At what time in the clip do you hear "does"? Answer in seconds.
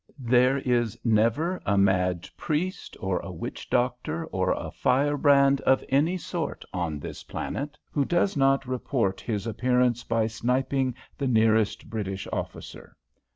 8.03-8.35